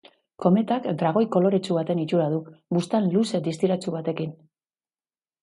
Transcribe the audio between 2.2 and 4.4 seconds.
du, buztan luze distiratsu batekin.